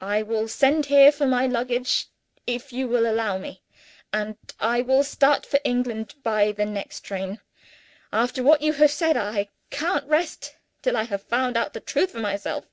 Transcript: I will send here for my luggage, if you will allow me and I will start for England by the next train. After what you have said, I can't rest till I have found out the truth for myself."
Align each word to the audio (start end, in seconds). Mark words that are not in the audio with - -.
I 0.00 0.22
will 0.22 0.48
send 0.48 0.86
here 0.86 1.12
for 1.12 1.26
my 1.26 1.46
luggage, 1.46 2.06
if 2.46 2.72
you 2.72 2.88
will 2.88 3.06
allow 3.06 3.36
me 3.36 3.60
and 4.10 4.38
I 4.58 4.80
will 4.80 5.04
start 5.04 5.44
for 5.44 5.60
England 5.64 6.14
by 6.22 6.52
the 6.52 6.64
next 6.64 7.00
train. 7.00 7.40
After 8.10 8.42
what 8.42 8.62
you 8.62 8.72
have 8.72 8.90
said, 8.90 9.18
I 9.18 9.50
can't 9.68 10.08
rest 10.08 10.56
till 10.80 10.96
I 10.96 11.02
have 11.02 11.24
found 11.24 11.58
out 11.58 11.74
the 11.74 11.80
truth 11.80 12.12
for 12.12 12.20
myself." 12.20 12.64